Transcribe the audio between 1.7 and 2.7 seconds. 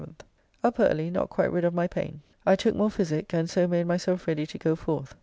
my pain. I